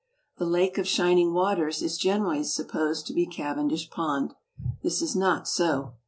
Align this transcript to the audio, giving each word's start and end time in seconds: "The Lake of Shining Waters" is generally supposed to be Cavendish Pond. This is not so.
"The 0.39 0.47
Lake 0.47 0.79
of 0.79 0.87
Shining 0.87 1.31
Waters" 1.31 1.83
is 1.83 1.95
generally 1.95 2.43
supposed 2.43 3.05
to 3.05 3.13
be 3.13 3.27
Cavendish 3.27 3.91
Pond. 3.91 4.33
This 4.81 4.99
is 4.99 5.15
not 5.15 5.47
so. 5.47 5.93